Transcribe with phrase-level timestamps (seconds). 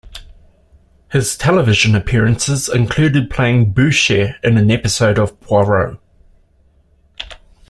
[1.11, 5.99] His television appearances included playing Boucher in an episode of Poirot.